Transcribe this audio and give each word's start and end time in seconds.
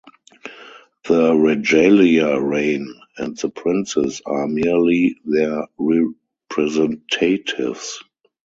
The 1.07 1.35
regalia 1.35 2.39
reign, 2.41 2.91
and 3.17 3.37
the 3.37 3.49
princes 3.49 4.19
are 4.25 4.47
merely 4.47 5.15
their 5.25 5.67
representatives. 5.77 7.99